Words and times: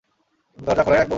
দরজা 0.57 0.83
খোলাই 0.83 0.99
রাখবো? 0.99 1.09